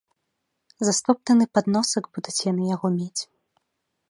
[0.87, 3.21] За стоптаны падносак будуць яны яго мець.